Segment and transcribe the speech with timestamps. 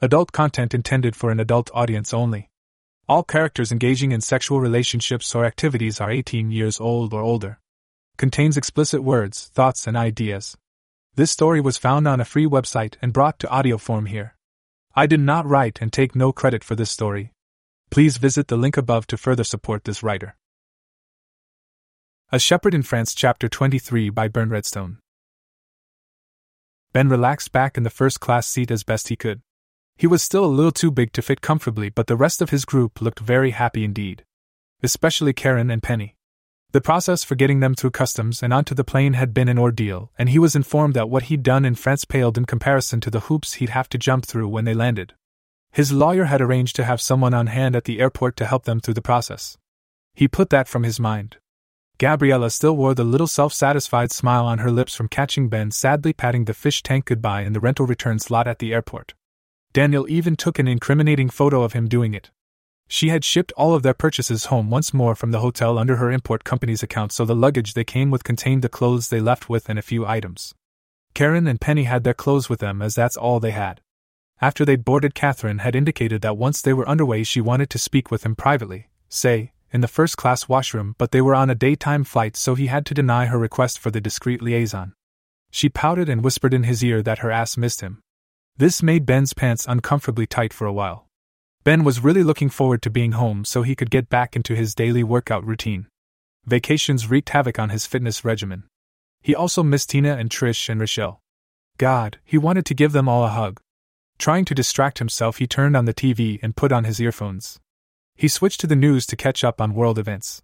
[0.00, 2.50] Adult content intended for an adult audience only.
[3.08, 7.58] All characters engaging in sexual relationships or activities are 18 years old or older.
[8.16, 10.56] Contains explicit words, thoughts, and ideas.
[11.16, 14.36] This story was found on a free website and brought to audio form here.
[14.94, 17.32] I did not write and take no credit for this story.
[17.90, 20.36] Please visit the link above to further support this writer.
[22.30, 24.98] A Shepherd in France, Chapter 23 by Burnt Redstone.
[26.92, 29.42] Ben relaxed back in the first class seat as best he could.
[29.98, 32.64] He was still a little too big to fit comfortably, but the rest of his
[32.64, 34.24] group looked very happy indeed.
[34.80, 36.14] Especially Karen and Penny.
[36.70, 40.12] The process for getting them through customs and onto the plane had been an ordeal,
[40.16, 43.26] and he was informed that what he'd done in France paled in comparison to the
[43.26, 45.14] hoops he'd have to jump through when they landed.
[45.72, 48.78] His lawyer had arranged to have someone on hand at the airport to help them
[48.78, 49.58] through the process.
[50.14, 51.38] He put that from his mind.
[51.98, 56.12] Gabriella still wore the little self satisfied smile on her lips from catching Ben sadly
[56.12, 59.14] patting the fish tank goodbye in the rental return slot at the airport.
[59.72, 62.30] Daniel even took an incriminating photo of him doing it.
[62.88, 66.10] She had shipped all of their purchases home once more from the hotel under her
[66.10, 69.68] import company's account, so the luggage they came with contained the clothes they left with
[69.68, 70.54] and a few items.
[71.12, 73.82] Karen and Penny had their clothes with them, as that's all they had.
[74.40, 78.10] After they'd boarded, Catherine had indicated that once they were underway, she wanted to speak
[78.10, 82.04] with him privately, say, in the first class washroom, but they were on a daytime
[82.04, 84.94] flight, so he had to deny her request for the discreet liaison.
[85.50, 88.00] She pouted and whispered in his ear that her ass missed him.
[88.58, 91.06] This made Ben's pants uncomfortably tight for a while.
[91.62, 94.74] Ben was really looking forward to being home so he could get back into his
[94.74, 95.86] daily workout routine.
[96.44, 98.64] Vacations wreaked havoc on his fitness regimen.
[99.22, 101.20] He also missed Tina and Trish and Rochelle.
[101.76, 103.60] God, he wanted to give them all a hug.
[104.18, 107.60] Trying to distract himself, he turned on the TV and put on his earphones.
[108.16, 110.42] He switched to the news to catch up on world events.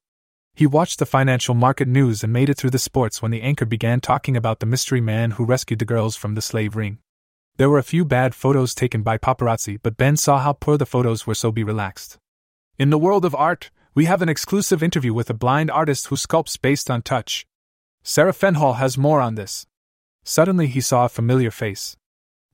[0.55, 3.67] He watched the financial market news and made it through the sports when the anchor
[3.67, 6.99] began talking about the mystery man who rescued the girls from the slave ring.
[7.57, 10.87] There were a few bad photos taken by paparazzi, but Ben saw how poor the
[10.87, 12.19] photos were, so be relaxed.
[12.79, 16.17] In the world of art, we have an exclusive interview with a blind artist who
[16.17, 17.47] sculpts based on touch.
[18.03, 19.67] Sarah Fenhall has more on this.
[20.25, 21.97] Suddenly he saw a familiar face.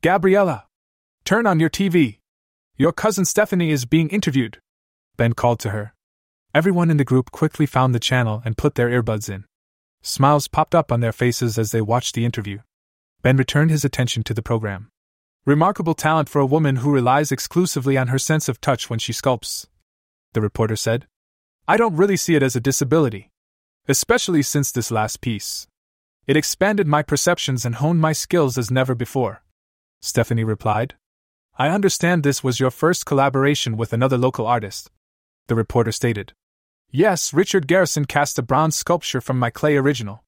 [0.03, 0.66] Gabriella!
[1.25, 2.19] Turn on your TV!
[2.77, 4.59] Your cousin Stephanie is being interviewed.
[5.16, 5.94] Ben called to her.
[6.55, 9.47] Everyone in the group quickly found the channel and put their earbuds in.
[10.03, 12.59] Smiles popped up on their faces as they watched the interview.
[13.23, 14.91] Ben returned his attention to the program.
[15.45, 19.13] Remarkable talent for a woman who relies exclusively on her sense of touch when she
[19.13, 19.67] sculpts,
[20.33, 21.07] the reporter said.
[21.67, 23.31] I don't really see it as a disability.
[23.89, 25.67] Especially since this last piece.
[26.27, 29.43] It expanded my perceptions and honed my skills as never before.
[30.01, 30.95] Stephanie replied.
[31.59, 34.91] I understand this was your first collaboration with another local artist
[35.51, 36.33] the reporter stated.
[36.93, 40.23] Yes, Richard Garrison cast a bronze sculpture from my clay original.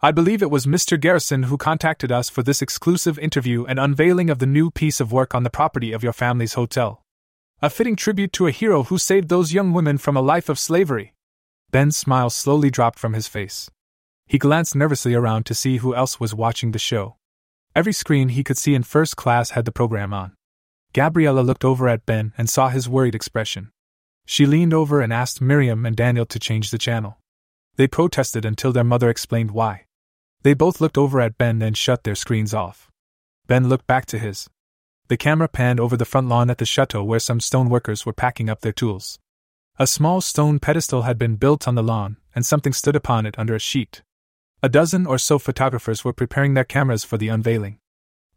[0.00, 0.98] I believe it was Mr.
[0.98, 5.10] Garrison who contacted us for this exclusive interview and unveiling of the new piece of
[5.10, 7.02] work on the property of your family's hotel.
[7.60, 10.56] A fitting tribute to a hero who saved those young women from a life of
[10.56, 11.14] slavery.
[11.72, 13.68] Ben's smile slowly dropped from his face.
[14.28, 17.16] He glanced nervously around to see who else was watching the show.
[17.74, 20.34] Every screen he could see in first class had the program on.
[20.92, 23.72] Gabriella looked over at Ben and saw his worried expression.
[24.26, 27.18] She leaned over and asked Miriam and Daniel to change the channel.
[27.74, 29.86] They protested until their mother explained why.
[30.48, 32.90] They both looked over at Ben and shut their screens off.
[33.48, 34.48] Ben looked back to his.
[35.08, 38.14] The camera panned over the front lawn at the chateau where some stone workers were
[38.14, 39.18] packing up their tools.
[39.78, 43.38] A small stone pedestal had been built on the lawn, and something stood upon it
[43.38, 44.00] under a sheet.
[44.62, 47.78] A dozen or so photographers were preparing their cameras for the unveiling.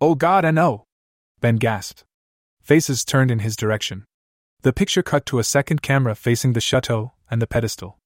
[0.02, 0.84] Oh God, I know!
[1.40, 2.04] Ben gasped.
[2.62, 4.04] Faces turned in his direction.
[4.64, 8.00] The picture cut to a second camera facing the chateau and the pedestal.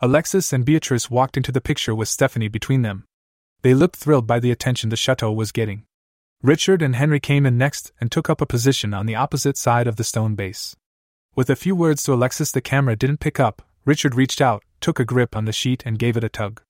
[0.00, 3.04] Alexis and Beatrice walked into the picture with Stephanie between them.
[3.62, 5.84] They looked thrilled by the attention the chateau was getting.
[6.42, 9.88] Richard and Henry came in next and took up a position on the opposite side
[9.88, 10.76] of the stone base.
[11.34, 15.00] With a few words to Alexis the camera didn't pick up, Richard reached out, took
[15.00, 16.62] a grip on the sheet, and gave it a tug.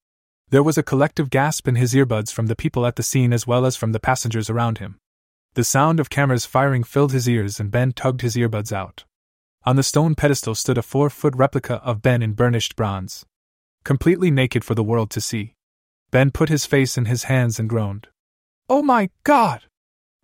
[0.51, 3.47] There was a collective gasp in his earbuds from the people at the scene as
[3.47, 4.99] well as from the passengers around him.
[5.55, 9.05] The sound of cameras firing filled his ears, and Ben tugged his earbuds out.
[9.65, 13.27] On the stone pedestal stood a four foot replica of Ben in burnished bronze.
[13.85, 15.55] Completely naked for the world to see.
[16.11, 18.09] Ben put his face in his hands and groaned.
[18.69, 19.63] Oh my God!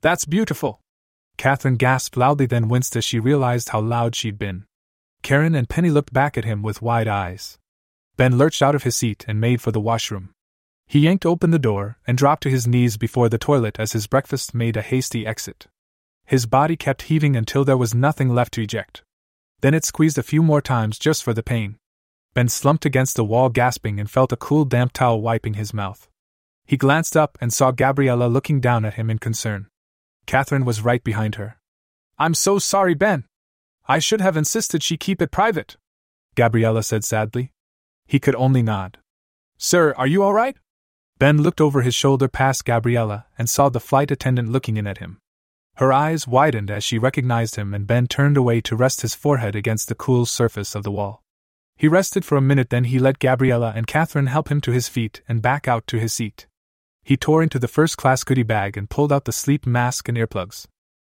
[0.01, 0.81] That's beautiful!
[1.37, 4.65] Catherine gasped loudly, then winced as she realized how loud she'd been.
[5.23, 7.59] Karen and Penny looked back at him with wide eyes.
[8.17, 10.31] Ben lurched out of his seat and made for the washroom.
[10.87, 14.07] He yanked open the door and dropped to his knees before the toilet as his
[14.07, 15.67] breakfast made a hasty exit.
[16.27, 19.03] His body kept heaving until there was nothing left to eject.
[19.61, 21.77] Then it squeezed a few more times just for the pain.
[22.35, 26.09] Ben slumped against the wall, gasping, and felt a cool, damp towel wiping his mouth.
[26.67, 29.69] He glanced up and saw Gabriella looking down at him in concern.
[30.27, 31.59] Catherine was right behind her.
[32.19, 33.25] I'm so sorry, Ben.
[33.87, 35.77] I should have insisted she keep it private,
[36.35, 37.53] Gabriella said sadly.
[38.07, 38.99] He could only nod.
[39.57, 40.57] Sir, are you all right?
[41.19, 44.99] Ben looked over his shoulder past Gabriella and saw the flight attendant looking in at
[44.99, 45.19] him.
[45.77, 49.57] Her eyes widened as she recognized him, and Ben turned away to rest his forehead
[49.57, 51.24] against the cool surface of the wall.
[51.77, 54.89] He rested for a minute, then he let Gabriella and Catherine help him to his
[54.89, 56.47] feet and back out to his seat.
[57.03, 60.17] He tore into the first class goodie bag and pulled out the sleep mask and
[60.17, 60.67] earplugs.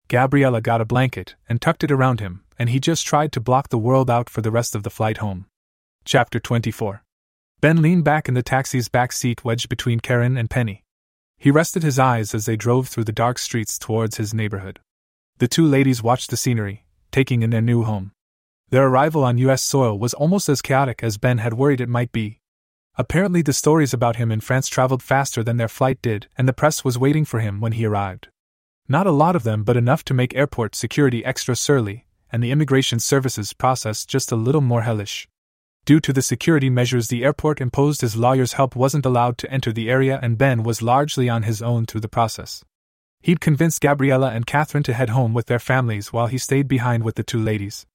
[0.07, 3.69] Gabriella got a blanket and tucked it around him, and he just tried to block
[3.69, 5.45] the world out for the rest of the flight home.
[6.05, 7.03] Chapter 24
[7.61, 10.83] Ben leaned back in the taxi's back seat wedged between Karen and Penny.
[11.37, 14.79] He rested his eyes as they drove through the dark streets towards his neighborhood.
[15.37, 18.11] The two ladies watched the scenery, taking in their new home.
[18.69, 19.61] Their arrival on U.S.
[19.61, 22.39] soil was almost as chaotic as Ben had worried it might be.
[22.97, 26.53] Apparently, the stories about him in France traveled faster than their flight did, and the
[26.53, 28.29] press was waiting for him when he arrived.
[28.87, 32.51] Not a lot of them, but enough to make airport security extra surly, and the
[32.51, 35.27] immigration services process just a little more hellish.
[35.85, 39.71] Due to the security measures the airport imposed, his lawyer's help wasn't allowed to enter
[39.71, 42.63] the area, and Ben was largely on his own through the process.
[43.21, 47.03] He'd convinced Gabriella and Catherine to head home with their families while he stayed behind
[47.03, 47.85] with the two ladies.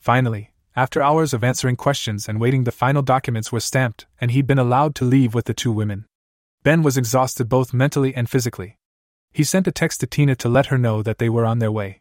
[0.00, 4.46] Finally, after hours of answering questions and waiting, the final documents were stamped, and he'd
[4.46, 6.06] been allowed to leave with the two women.
[6.62, 8.78] Ben was exhausted both mentally and physically.
[9.30, 11.70] He sent a text to Tina to let her know that they were on their
[11.70, 12.00] way.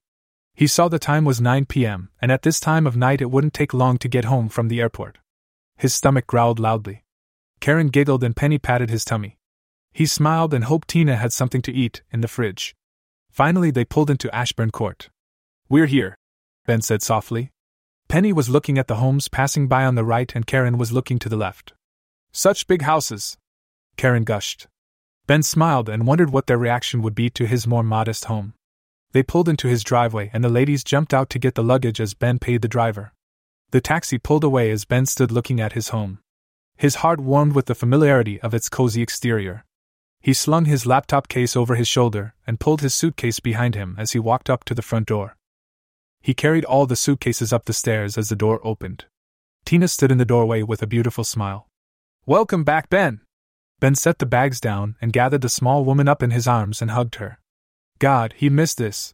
[0.55, 3.53] He saw the time was 9 p.m., and at this time of night it wouldn't
[3.53, 5.17] take long to get home from the airport.
[5.77, 7.03] His stomach growled loudly.
[7.59, 9.37] Karen giggled and Penny patted his tummy.
[9.91, 12.75] He smiled and hoped Tina had something to eat in the fridge.
[13.29, 15.09] Finally, they pulled into Ashburn Court.
[15.67, 16.17] We're here,
[16.65, 17.51] Ben said softly.
[18.09, 21.19] Penny was looking at the homes passing by on the right, and Karen was looking
[21.19, 21.73] to the left.
[22.31, 23.37] Such big houses!
[23.97, 24.65] Karen gushed.
[25.27, 28.55] Ben smiled and wondered what their reaction would be to his more modest home.
[29.11, 32.15] They pulled into his driveway, and the ladies jumped out to get the luggage as
[32.15, 33.13] Ben paid the driver.
[33.69, 36.17] The taxi pulled away as Ben stood looking at his home.
[36.77, 39.65] His heart warmed with the familiarity of its cozy exterior.
[40.19, 44.13] He slung his laptop case over his shoulder and pulled his suitcase behind him as
[44.13, 45.35] he walked up to the front door.
[46.21, 49.05] He carried all the suitcases up the stairs as the door opened.
[49.65, 51.67] Tina stood in the doorway with a beautiful smile.
[52.25, 53.21] Welcome back, Ben!
[53.79, 56.91] Ben set the bags down and gathered the small woman up in his arms and
[56.91, 57.39] hugged her.
[57.99, 59.13] God, he missed this.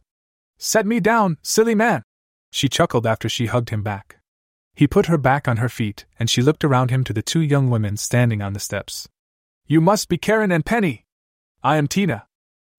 [0.58, 2.02] Set me down, silly man!
[2.50, 4.16] She chuckled after she hugged him back.
[4.74, 7.40] He put her back on her feet, and she looked around him to the two
[7.40, 9.08] young women standing on the steps.
[9.66, 11.06] You must be Karen and Penny!
[11.62, 12.26] I am Tina.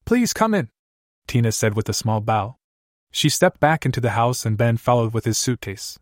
[0.06, 0.70] Please come in,
[1.28, 2.58] Tina said with a small bow.
[3.12, 5.98] She stepped back into the house and Ben followed with his suitcase.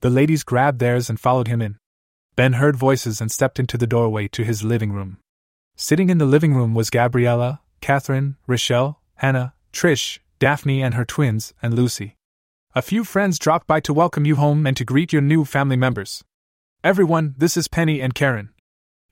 [0.00, 1.78] The ladies grabbed theirs and followed him in.
[2.36, 5.18] Ben heard voices and stepped into the doorway to his living room.
[5.76, 11.54] Sitting in the living room was Gabriella, Catherine, Rochelle, Hannah, Trish, Daphne and her twins,
[11.62, 12.16] and Lucy.
[12.74, 15.76] A few friends dropped by to welcome you home and to greet your new family
[15.76, 16.24] members.
[16.82, 18.50] Everyone, this is Penny and Karen,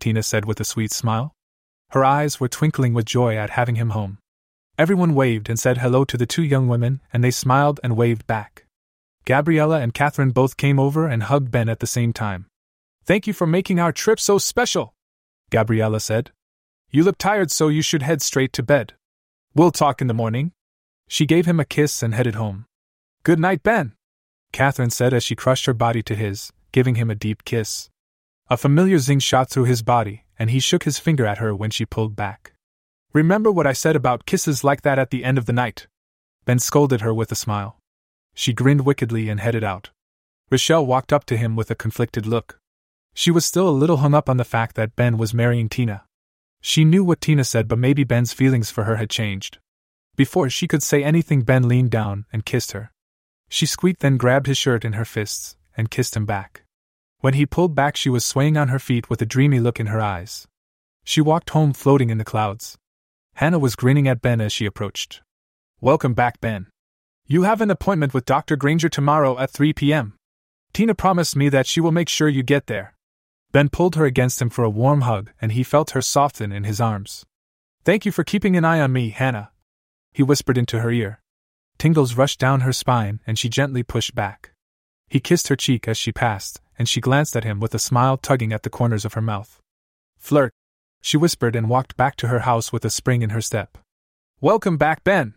[0.01, 1.33] Tina said with a sweet smile.
[1.91, 4.19] Her eyes were twinkling with joy at having him home.
[4.79, 8.29] Everyone waved and said hello to the two young women, and they smiled and waved
[8.29, 8.65] back.
[9.25, 12.47] Gabriella and Catherine both came over and hugged Ben at the same time.
[13.05, 14.95] Thank you for making our trip so special,
[15.51, 16.31] Gabriella said.
[16.93, 18.95] You look tired, so you should head straight to bed.
[19.53, 20.53] We'll talk in the morning.
[21.09, 22.67] She gave him a kiss and headed home.
[23.25, 23.95] Good night, Ben,
[24.53, 27.91] Catherine said as she crushed her body to his, giving him a deep kiss.
[28.49, 31.71] A familiar zing shot through his body, and he shook his finger at her when
[31.71, 32.53] she pulled back.
[33.19, 35.89] Remember what I said about kisses like that at the end of the night?
[36.45, 37.81] Ben scolded her with a smile.
[38.33, 39.91] She grinned wickedly and headed out.
[40.53, 42.61] Rochelle walked up to him with a conflicted look.
[43.15, 46.05] She was still a little hung up on the fact that Ben was marrying Tina.
[46.61, 49.59] She knew what Tina said, but maybe Ben's feelings for her had changed.
[50.15, 52.93] Before she could say anything, Ben leaned down and kissed her.
[53.49, 56.63] She squeaked, then grabbed his shirt in her fists and kissed him back.
[57.19, 59.87] When he pulled back, she was swaying on her feet with a dreamy look in
[59.87, 60.47] her eyes.
[61.03, 62.79] She walked home floating in the clouds.
[63.39, 65.23] Hannah was grinning at Ben as she approached.
[65.81, 66.67] Welcome back, Ben.
[67.25, 68.57] You have an appointment with Dr.
[68.57, 70.15] Granger tomorrow at 3 p.m.
[70.73, 72.97] Tina promised me that she will make sure you get there.
[73.53, 76.65] Ben pulled her against him for a warm hug, and he felt her soften in
[76.65, 77.25] his arms.
[77.85, 79.53] Thank you for keeping an eye on me, Hannah.
[80.13, 81.21] He whispered into her ear.
[81.79, 84.51] Tingles rushed down her spine, and she gently pushed back.
[85.09, 88.17] He kissed her cheek as she passed, and she glanced at him with a smile
[88.17, 89.61] tugging at the corners of her mouth.
[90.17, 90.53] Flirt,
[91.01, 93.79] she whispered and walked back to her house with a spring in her step.
[94.41, 95.35] Welcome back, Ben.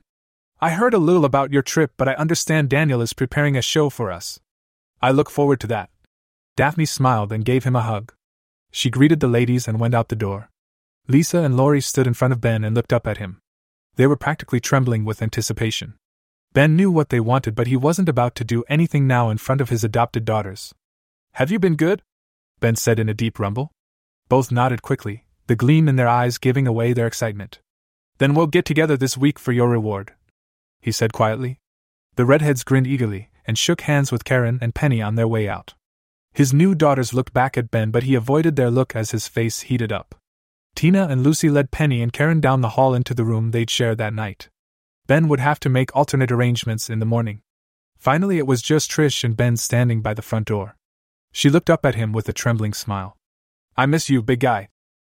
[0.59, 3.89] I heard a little about your trip, but I understand Daniel is preparing a show
[3.89, 4.39] for us.
[5.01, 5.89] I look forward to that.
[6.55, 8.13] Daphne smiled and gave him a hug.
[8.71, 10.49] She greeted the ladies and went out the door.
[11.07, 13.39] Lisa and Laurie stood in front of Ben and looked up at him.
[13.95, 15.95] They were practically trembling with anticipation.
[16.53, 19.61] Ben knew what they wanted, but he wasn't about to do anything now in front
[19.61, 20.73] of his adopted daughters.
[21.33, 22.01] Have you been good?
[22.59, 23.71] Ben said in a deep rumble.
[24.29, 27.60] Both nodded quickly, the gleam in their eyes giving away their excitement.
[28.20, 30.13] Then we'll get together this week for your reward,
[30.79, 31.60] he said quietly.
[32.15, 35.74] The redheads grinned eagerly and shook hands with Karen and Penny on their way out.
[36.31, 39.63] His new daughters looked back at Ben, but he avoided their look as his face
[39.63, 40.15] heated up.
[40.74, 43.93] Tina and Lucy led Penny and Karen down the hall into the room they'd share
[43.96, 44.48] that night.
[45.08, 47.41] Ben would have to make alternate arrangements in the morning.
[47.98, 50.77] Finally, it was just Trish and Ben standing by the front door.
[51.34, 53.17] She looked up at him with a trembling smile.
[53.75, 54.70] I miss you, big guy,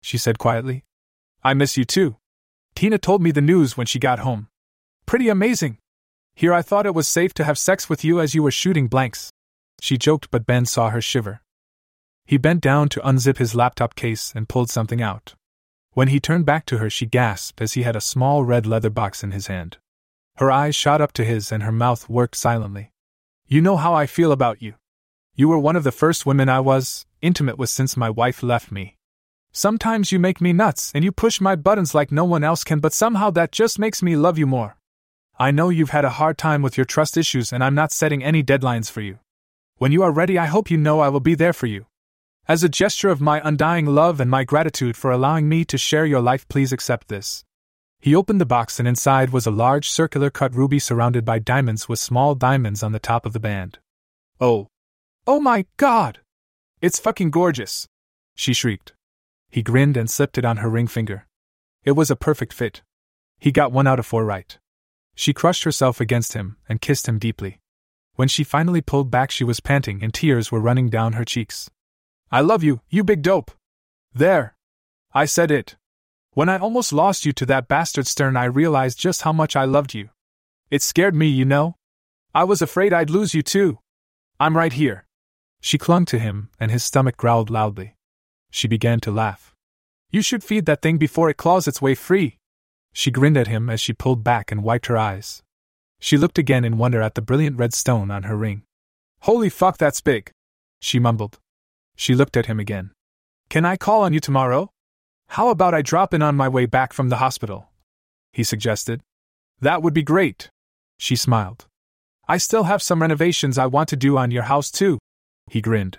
[0.04, 0.84] she said quietly.
[1.44, 2.18] I miss you too.
[2.76, 4.50] Tina told me the news when she got home.
[5.06, 5.78] Pretty amazing.
[6.36, 8.88] Here I thought it was safe to have sex with you as you were shooting
[8.88, 9.32] blanks.
[9.80, 11.42] She joked, but Ben saw her shiver.
[12.26, 15.36] He bent down to unzip his laptop case and pulled something out.
[15.92, 18.90] When he turned back to her, she gasped as he had a small red leather
[18.90, 19.78] box in his hand.
[20.38, 22.92] Her eyes shot up to his and her mouth worked silently.
[23.48, 24.74] You know how I feel about you.
[25.36, 28.72] You were one of the first women I was intimate with since my wife left
[28.72, 28.98] me.
[29.56, 32.80] Sometimes you make me nuts and you push my buttons like no one else can,
[32.80, 34.78] but somehow that just makes me love you more.
[35.38, 38.24] I know you've had a hard time with your trust issues, and I'm not setting
[38.24, 39.20] any deadlines for you.
[39.78, 41.86] When you are ready, I hope you know I will be there for you.
[42.48, 46.06] As a gesture of my undying love and my gratitude for allowing me to share
[46.06, 47.46] your life, please accept this.
[48.00, 51.88] He opened the box, and inside was a large circular cut ruby surrounded by diamonds
[51.88, 53.78] with small diamonds on the top of the band.
[54.42, 54.68] Oh.
[55.28, 56.22] Oh my god!
[56.82, 57.88] It's fucking gorgeous!
[58.36, 58.94] She shrieked.
[59.54, 61.28] He grinned and slipped it on her ring finger.
[61.84, 62.82] It was a perfect fit.
[63.38, 64.58] He got one out of four right.
[65.14, 67.60] She crushed herself against him and kissed him deeply.
[68.16, 71.70] When she finally pulled back, she was panting and tears were running down her cheeks.
[72.32, 73.52] I love you, you big dope.
[74.12, 74.56] There.
[75.14, 75.76] I said it.
[76.32, 79.66] When I almost lost you to that bastard Stern, I realized just how much I
[79.66, 80.10] loved you.
[80.72, 81.76] It scared me, you know.
[82.34, 83.78] I was afraid I'd lose you too.
[84.40, 85.06] I'm right here.
[85.62, 87.98] She clung to him, and his stomach growled loudly.
[88.54, 89.56] She began to laugh.
[90.12, 92.38] You should feed that thing before it claws its way free.
[92.94, 95.42] She grinned at him as she pulled back and wiped her eyes.
[96.00, 98.62] She looked again in wonder at the brilliant red stone on her ring.
[99.22, 100.30] Holy fuck, that's big!
[100.80, 101.40] She mumbled.
[101.96, 102.92] She looked at him again.
[103.50, 104.70] Can I call on you tomorrow?
[105.30, 107.70] How about I drop in on my way back from the hospital?
[108.34, 109.02] He suggested.
[109.62, 110.52] That would be great.
[111.00, 111.66] She smiled.
[112.28, 115.00] I still have some renovations I want to do on your house, too.
[115.50, 115.98] He grinned.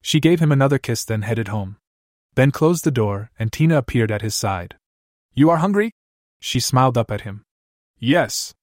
[0.00, 1.76] She gave him another kiss, then headed home.
[2.38, 4.76] Ben closed the door, and Tina appeared at his side.
[5.34, 5.90] You are hungry?
[6.38, 7.42] She smiled up at him.
[7.98, 8.54] Yes.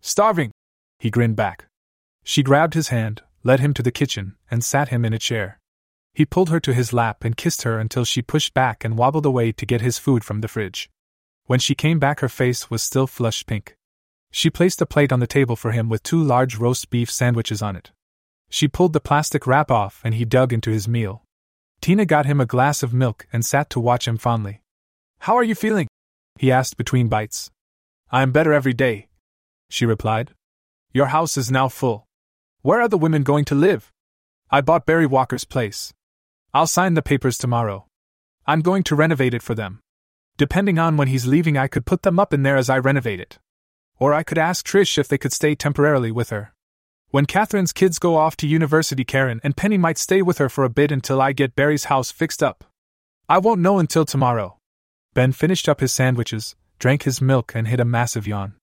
[0.00, 0.50] Starving.
[0.98, 1.66] He grinned back.
[2.24, 5.58] She grabbed his hand, led him to the kitchen, and sat him in a chair.
[6.14, 9.26] He pulled her to his lap and kissed her until she pushed back and wobbled
[9.26, 10.88] away to get his food from the fridge.
[11.44, 13.76] When she came back, her face was still flushed pink.
[14.30, 17.60] She placed a plate on the table for him with two large roast beef sandwiches
[17.60, 17.90] on it.
[18.48, 21.24] She pulled the plastic wrap off and he dug into his meal.
[21.80, 24.62] Tina got him a glass of milk and sat to watch him fondly.
[25.20, 25.88] How are you feeling?
[26.38, 27.50] he asked between bites.
[28.10, 29.08] I am better every day,
[29.68, 30.32] she replied.
[30.92, 32.06] Your house is now full.
[32.62, 33.92] Where are the women going to live?
[34.50, 35.92] I bought Barry Walker's place.
[36.54, 37.86] I'll sign the papers tomorrow.
[38.46, 39.80] I'm going to renovate it for them.
[40.38, 43.20] Depending on when he's leaving, I could put them up in there as I renovate
[43.20, 43.38] it.
[43.98, 46.54] Or I could ask Trish if they could stay temporarily with her.
[47.10, 50.64] When Catherine's kids go off to university, Karen and Penny might stay with her for
[50.64, 52.64] a bit until I get Barry's house fixed up.
[53.30, 54.58] I won't know until tomorrow.
[55.14, 58.56] Ben finished up his sandwiches, drank his milk, and hit a massive yawn.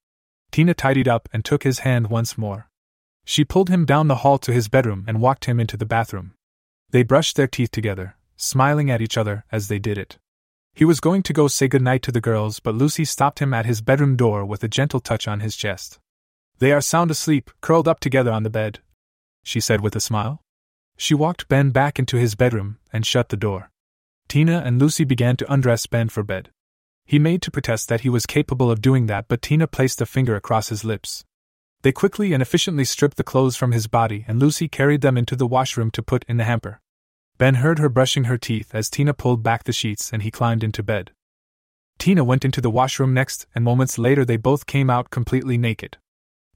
[0.51, 2.69] Tina tidied up and took his hand once more.
[3.25, 6.35] She pulled him down the hall to his bedroom and walked him into the bathroom.
[6.91, 10.19] They brushed their teeth together, smiling at each other as they did it.
[10.75, 13.65] He was going to go say goodnight to the girls, but Lucy stopped him at
[13.65, 15.99] his bedroom door with a gentle touch on his chest.
[16.59, 18.79] They are sound asleep, curled up together on the bed,
[19.43, 20.41] she said with a smile.
[20.97, 23.69] She walked Ben back into his bedroom and shut the door.
[24.27, 26.49] Tina and Lucy began to undress Ben for bed.
[27.05, 30.05] He made to protest that he was capable of doing that, but Tina placed a
[30.05, 31.23] finger across his lips.
[31.81, 35.35] They quickly and efficiently stripped the clothes from his body, and Lucy carried them into
[35.35, 36.79] the washroom to put in the hamper.
[37.37, 40.63] Ben heard her brushing her teeth as Tina pulled back the sheets and he climbed
[40.63, 41.11] into bed.
[41.99, 45.97] Tina went into the washroom next, and moments later they both came out completely naked.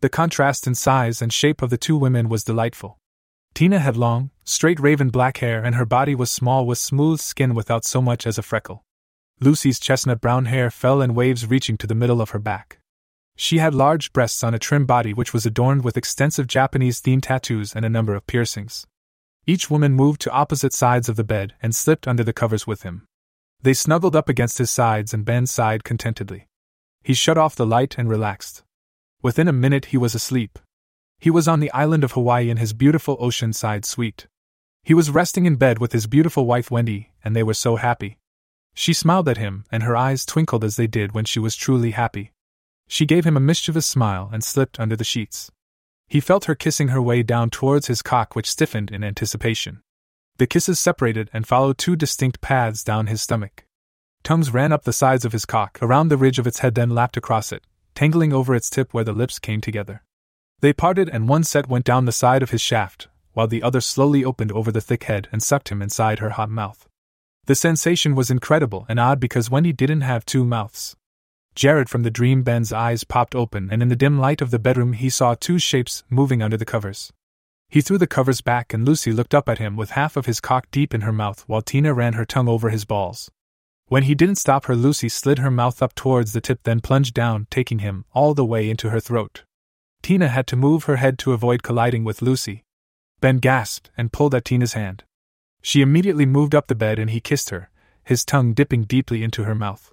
[0.02, 3.00] The contrast in size and shape of the two women was delightful.
[3.54, 7.54] Tina had long, straight raven black hair, and her body was small with smooth skin
[7.54, 8.86] without so much as a freckle.
[9.42, 12.80] Lucy's chestnut brown hair fell in waves reaching to the middle of her back.
[13.36, 17.24] She had large breasts on a trim body which was adorned with extensive Japanese themed
[17.24, 18.86] tattoos and a number of piercings.
[19.46, 22.84] Each woman moved to opposite sides of the bed and slipped under the covers with
[22.84, 23.06] him.
[23.62, 26.48] They snuggled up against his sides and Ben sighed contentedly.
[27.04, 28.64] He shut off the light and relaxed.
[29.22, 30.58] Within a minute, he was asleep.
[31.20, 34.28] He was on the island of Hawaii in his beautiful oceanside suite.
[34.84, 38.18] He was resting in bed with his beautiful wife Wendy, and they were so happy.
[38.74, 41.92] She smiled at him, and her eyes twinkled as they did when she was truly
[41.92, 42.32] happy.
[42.88, 45.52] She gave him a mischievous smile and slipped under the sheets.
[46.08, 49.82] He felt her kissing her way down towards his cock, which stiffened in anticipation.
[50.38, 53.66] The kisses separated and followed two distinct paths down his stomach.
[54.24, 56.90] Tongues ran up the sides of his cock, around the ridge of its head, then
[56.90, 57.64] lapped across it,
[58.00, 60.04] tangling over its tip where the lips came together.
[60.62, 63.82] They parted, and one set went down the side of his shaft, while the other
[63.82, 66.88] slowly opened over the thick head and sucked him inside her hot mouth.
[67.48, 70.96] The sensation was incredible and odd because Wendy didn't have two mouths.
[71.56, 74.60] Jarred from the dream Ben's eyes popped open, and in the dim light of the
[74.60, 77.12] bedroom, he saw two shapes moving under the covers.
[77.68, 80.40] He threw the covers back, and Lucy looked up at him with half of his
[80.40, 83.30] cock deep in her mouth while Tina ran her tongue over his balls.
[83.90, 87.16] When he didn't stop her, Lucy slid her mouth up towards the tip, then plunged
[87.16, 89.44] down, taking him all the way into her throat.
[90.04, 92.64] Tina had to move her head to avoid colliding with Lucy.
[93.20, 95.04] Ben gasped and pulled at Tina's hand.
[95.62, 97.72] She immediately moved up the bed and he kissed her,
[98.04, 99.92] his tongue dipping deeply into her mouth.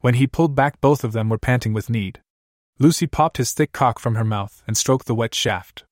[0.00, 2.20] When he pulled back, both of them were panting with need.
[2.78, 5.84] Lucy popped his thick cock from her mouth and stroked the wet shaft.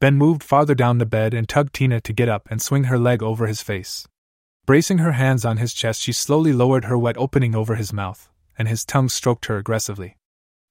[0.00, 2.98] Ben moved farther down the bed and tugged Tina to get up and swing her
[2.98, 4.06] leg over his face.
[4.68, 8.28] Bracing her hands on his chest, she slowly lowered her wet opening over his mouth,
[8.58, 10.18] and his tongue stroked her aggressively.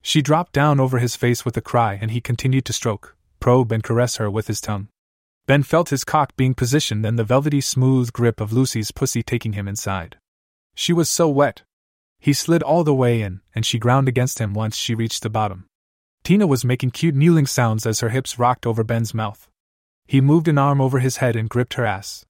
[0.04, 3.72] She dropped down over his face with a cry, and he continued to stroke, probe,
[3.72, 4.90] and caress her with his tongue.
[5.48, 9.54] Ben felt his cock being positioned and the velvety smooth grip of Lucy's pussy taking
[9.54, 10.18] him inside.
[10.76, 11.64] She was so wet.
[12.20, 15.32] He slid all the way in, and she ground against him once she reached the
[15.32, 15.66] bottom.
[16.24, 19.50] Tina was making cute kneeling sounds as her hips rocked over Ben's mouth.
[20.06, 22.27] He moved an arm over his head and gripped her ass.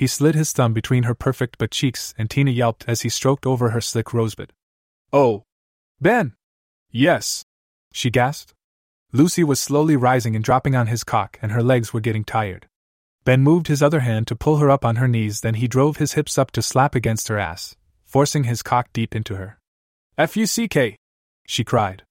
[0.00, 3.44] He slid his thumb between her perfect butt cheeks, and Tina yelped as he stroked
[3.44, 4.50] over her slick rosebud.
[5.12, 5.44] Oh!
[6.00, 6.36] Ben!
[6.90, 7.44] Yes!
[7.92, 8.54] She gasped.
[9.12, 12.66] Lucy was slowly rising and dropping on his cock, and her legs were getting tired.
[13.26, 15.98] Ben moved his other hand to pull her up on her knees, then he drove
[15.98, 19.58] his hips up to slap against her ass, forcing his cock deep into her.
[20.16, 20.96] F-U-C-K!
[21.46, 22.04] she cried.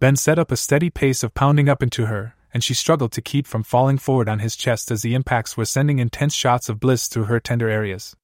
[0.00, 3.22] Ben set up a steady pace of pounding up into her, and she struggled to
[3.22, 6.80] keep from falling forward on his chest as the impacts were sending intense shots of
[6.80, 8.16] bliss through her tender areas.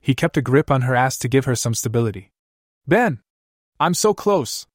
[0.00, 2.30] He kept a grip on her ass to give her some stability.
[2.86, 3.20] Ben!
[3.78, 4.66] I'm so close!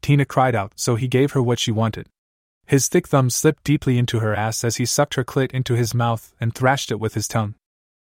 [0.00, 2.08] Tina cried out, so he gave her what she wanted.
[2.66, 5.94] His thick thumb slipped deeply into her ass as he sucked her clit into his
[5.94, 7.54] mouth and thrashed it with his tongue.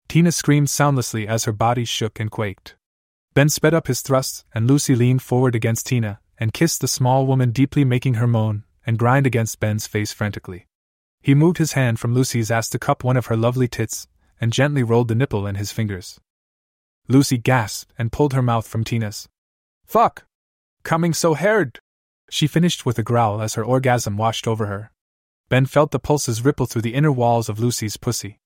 [0.09, 2.77] Tina screamed soundlessly as her body shook and quaked.
[3.35, 7.27] Ben sped up his thrusts, and Lucy leaned forward against Tina and kissed the small
[7.27, 10.67] woman deeply, making her moan and grind against Ben's face frantically.
[11.21, 14.07] He moved his hand from Lucy's ass to cup one of her lovely tits
[14.41, 16.21] and gently rolled the nipple in his fingers.
[17.09, 19.29] Lucy gasped and pulled her mouth from Tina's.
[19.87, 20.25] Fuck!
[20.83, 21.81] Coming so hard!
[22.31, 24.91] She finished with a growl as her orgasm washed over her.
[25.49, 28.39] Ben felt the pulses ripple through the inner walls of Lucy's pussy.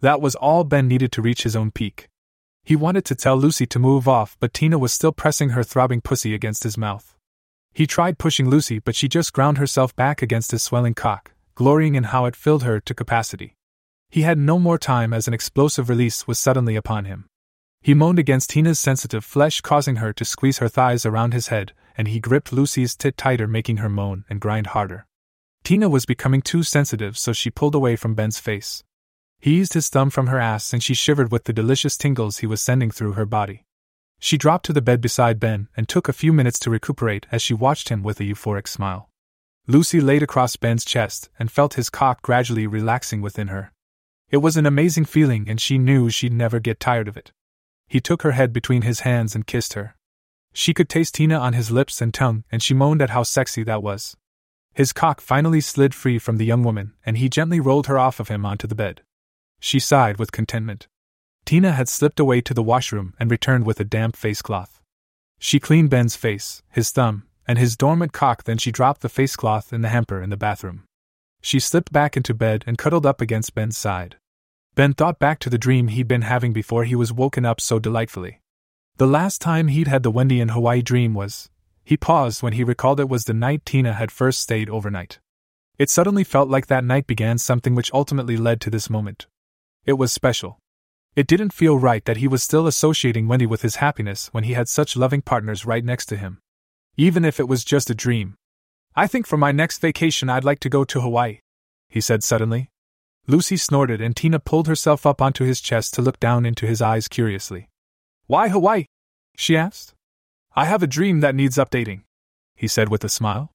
[0.00, 2.08] That was all Ben needed to reach his own peak.
[2.64, 6.00] He wanted to tell Lucy to move off, but Tina was still pressing her throbbing
[6.00, 7.16] pussy against his mouth.
[7.72, 11.94] He tried pushing Lucy, but she just ground herself back against his swelling cock, glorying
[11.94, 13.56] in how it filled her to capacity.
[14.10, 17.28] He had no more time as an explosive release was suddenly upon him.
[17.80, 21.72] He moaned against Tina's sensitive flesh, causing her to squeeze her thighs around his head,
[21.96, 25.06] and he gripped Lucy's tit tighter, making her moan and grind harder.
[25.64, 28.84] Tina was becoming too sensitive, so she pulled away from Ben's face.
[29.40, 32.46] He eased his thumb from her ass, and she shivered with the delicious tingles he
[32.46, 33.64] was sending through her body.
[34.24, 37.42] She dropped to the bed beside Ben and took a few minutes to recuperate as
[37.42, 39.10] she watched him with a euphoric smile.
[39.66, 43.72] Lucy laid across Ben's chest and felt his cock gradually relaxing within her.
[44.30, 47.32] It was an amazing feeling, and she knew she'd never get tired of it.
[47.88, 49.96] He took her head between his hands and kissed her.
[50.52, 53.64] She could taste Tina on his lips and tongue, and she moaned at how sexy
[53.64, 54.16] that was.
[54.72, 58.20] His cock finally slid free from the young woman, and he gently rolled her off
[58.20, 59.02] of him onto the bed.
[59.58, 60.86] She sighed with contentment.
[61.44, 64.80] Tina had slipped away to the washroom and returned with a damp face cloth.
[65.38, 69.36] She cleaned Ben's face, his thumb, and his dormant cock, then she dropped the face
[69.36, 70.84] cloth in the hamper in the bathroom.
[71.40, 74.16] She slipped back into bed and cuddled up against Ben's side.
[74.74, 77.78] Ben thought back to the dream he'd been having before he was woken up so
[77.78, 78.40] delightfully.
[78.96, 81.50] The last time he'd had the Wendy in Hawaii dream was.
[81.84, 85.18] He paused when he recalled it was the night Tina had first stayed overnight.
[85.78, 89.26] It suddenly felt like that night began something which ultimately led to this moment.
[89.84, 90.58] It was special.
[91.14, 94.54] It didn't feel right that he was still associating Wendy with his happiness when he
[94.54, 96.40] had such loving partners right next to him.
[96.96, 98.34] Even if it was just a dream.
[98.96, 101.40] I think for my next vacation I'd like to go to Hawaii,
[101.88, 102.70] he said suddenly,
[103.26, 106.80] Lucy snorted and Tina pulled herself up onto his chest to look down into his
[106.80, 107.68] eyes curiously.
[108.26, 108.86] Why Hawaii?
[109.36, 109.94] she asked.
[110.56, 112.02] I have a dream that needs updating,
[112.56, 113.51] he said with a smile.